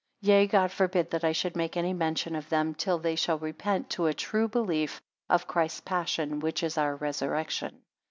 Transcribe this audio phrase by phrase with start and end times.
[0.23, 3.37] 11 Yea, God forbid that I should make any mention of them, till they shall
[3.37, 7.83] repent to a true belief of Christ's passion, which is our resurrection.